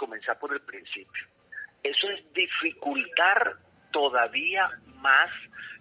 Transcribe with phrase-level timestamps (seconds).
[0.00, 1.26] comenzar por el principio.
[1.82, 3.56] Eso es dificultar
[3.92, 5.30] todavía más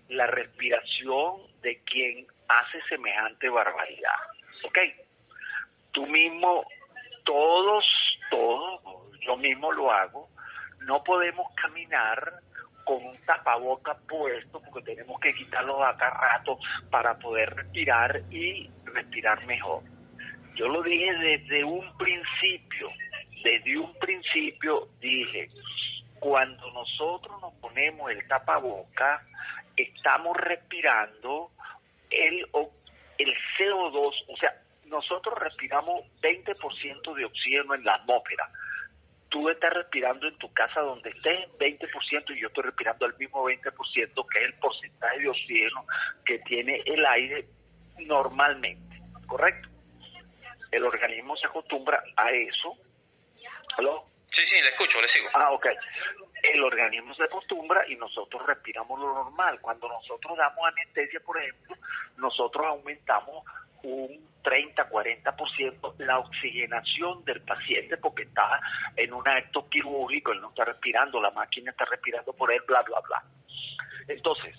[0.10, 4.20] la respiración de quien hace semejante barbaridad.
[4.66, 4.78] ¿Ok?
[5.92, 6.66] Tú mismo,
[7.24, 7.86] todos,
[8.30, 8.82] todos,
[9.22, 10.30] yo mismo lo hago,
[10.82, 12.42] no podemos caminar
[12.84, 16.60] con un tapaboca puesto porque tenemos que quitarlo a cada rato
[16.90, 19.84] para poder respirar y respirar mejor.
[20.56, 22.90] Yo lo dije desde un principio,
[23.44, 25.50] desde un principio dije,
[26.20, 29.24] cuando nosotros nos ponemos el tapaboca,
[29.76, 31.52] estamos respirando
[32.10, 32.46] el,
[33.18, 34.54] el CO2, o sea,
[34.86, 38.50] nosotros respiramos 20% de oxígeno en la atmósfera.
[39.30, 43.44] Tú estás respirando en tu casa donde estés 20% y yo estoy respirando el mismo
[43.44, 45.86] 20%, que es el porcentaje de oxígeno
[46.26, 47.46] que tiene el aire
[48.00, 49.70] normalmente, ¿correcto?
[50.72, 52.76] El organismo se acostumbra a eso.
[53.78, 54.06] ¿Aló?
[54.32, 55.30] Sí, sí, le escucho, le sigo.
[55.34, 55.68] Ah, ok.
[56.44, 59.60] El organismo se acostumbra y nosotros respiramos lo normal.
[59.62, 61.76] Cuando nosotros damos anestesia, por ejemplo,
[62.18, 63.44] nosotros aumentamos
[63.84, 68.62] un 30, 40% la oxigenación del paciente porque está
[68.96, 72.82] en un acto quirúrgico, él no está respirando, la máquina está respirando por él, bla,
[72.84, 73.24] bla, bla.
[74.08, 74.56] Entonces,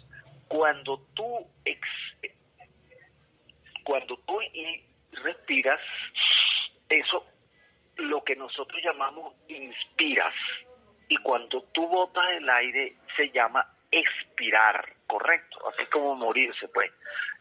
[0.48, 1.80] cuando tú, ex,
[3.84, 4.38] cuando tú
[5.12, 5.80] respiras,
[6.88, 7.24] eso
[8.00, 10.34] lo que nosotros llamamos inspiras.
[11.08, 16.90] Y cuando tú botas el aire se llama expirar, correcto, así como morirse, pues.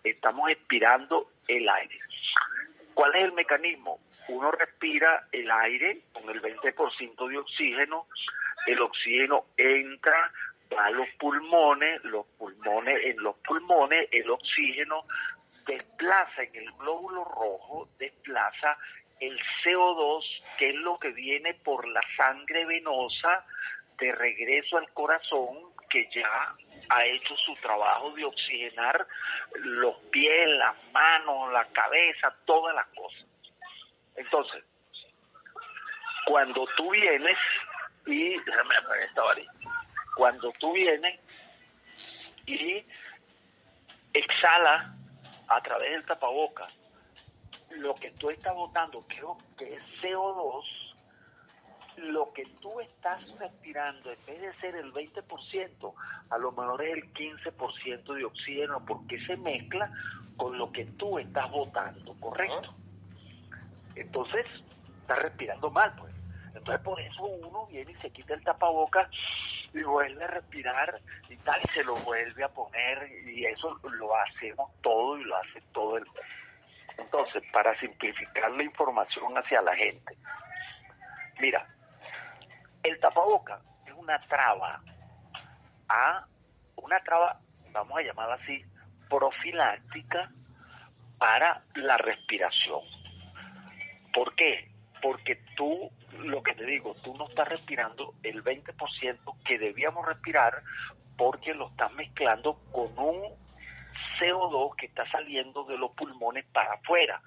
[0.04, 2.00] Estamos expirando el aire.
[2.94, 4.00] ¿Cuál es el mecanismo?
[4.30, 8.08] Uno respira el aire con el 20% de oxígeno,
[8.68, 10.32] el oxígeno entra,
[10.78, 15.06] a los pulmones, los pulmones, en los pulmones el oxígeno
[15.66, 18.78] desplaza en el glóbulo rojo, desplaza
[19.20, 20.23] el CO2,
[20.58, 23.45] que es lo que viene por la sangre venosa
[23.98, 25.58] de regreso al corazón,
[25.89, 26.56] que ya
[26.89, 29.06] ha hecho su trabajo de oxigenar
[29.56, 33.26] los pies, las manos, la cabeza, todas las cosas.
[34.16, 34.64] Entonces,
[36.26, 37.38] cuando tú vienes
[38.05, 38.76] y déjame
[39.08, 39.52] esta varita,
[40.15, 41.20] cuando tú vienes
[42.45, 42.86] y
[44.14, 44.94] exhala
[45.48, 46.79] a través del tapabocas
[47.72, 50.64] lo que tú estás votando, creo que es CO2,
[51.98, 55.94] lo que tú estás respirando, en vez de ser el 20%,
[56.30, 59.92] a lo mejor es el 15% de oxígeno, porque se mezcla
[60.38, 62.74] con lo que tú estás votando, ¿correcto?
[63.96, 64.46] Entonces,
[65.02, 66.14] estás respirando mal, pues.
[66.56, 69.10] Entonces, por eso uno viene y se quita el tapaboca
[69.74, 71.00] y vuelve a respirar
[71.30, 75.36] y tal, y se lo vuelve a poner, y eso lo hacemos todo y lo
[75.36, 76.22] hace todo el mundo.
[76.99, 80.17] Entonces, para simplificar la información hacia la gente,
[81.39, 81.67] mira,
[82.83, 84.82] el tapaboca es una traba
[85.88, 86.26] a
[86.76, 87.39] una traba,
[87.71, 88.64] vamos a llamarla así,
[89.09, 90.32] profiláctica
[91.17, 92.82] para la respiración.
[94.14, 94.71] ¿Por qué?
[95.02, 100.64] Porque tú, lo que te digo, tú no estás respirando el 20% que debíamos respirar
[101.17, 103.48] porque lo estás mezclando con un
[104.20, 107.21] CO2 que está saliendo de los pulmones para afuera.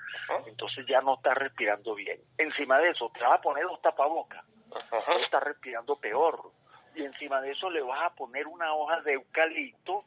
[0.46, 2.20] Entonces ya no está respirando bien.
[2.38, 4.44] Encima de eso, te vas a poner dos tapabocas.
[4.70, 6.52] Uh está respirando peor.
[6.94, 10.04] Y encima de eso le vas a poner una hoja de eucalipto,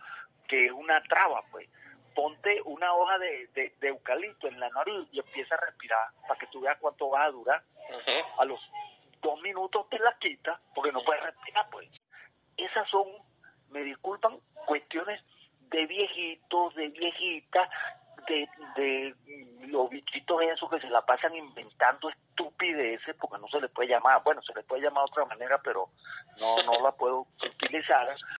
[0.47, 1.69] que es una traba, pues.
[2.13, 6.47] Ponte una hoja de, de, eucalipto en la nariz y empieza a respirar para que
[6.47, 7.61] tú veas cuánto va a durar.
[8.37, 8.59] A los
[9.21, 11.89] dos minutos te la quitas porque no puedes respirar, pues.
[12.55, 13.05] Esas son,
[15.75, 17.69] de viejitos, de viejitas,
[18.27, 19.15] de, de
[19.67, 24.23] los bichitos esos que se la pasan inventando estupideces, porque no se le puede llamar,
[24.23, 25.89] bueno, se le puede llamar de otra manera, pero
[26.39, 28.15] no, no la puedo utilizar,